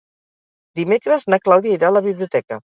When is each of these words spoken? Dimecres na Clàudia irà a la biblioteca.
Dimecres 0.79 1.27
na 1.35 1.41
Clàudia 1.45 1.79
irà 1.79 1.93
a 1.95 1.99
la 1.99 2.05
biblioteca. 2.11 2.63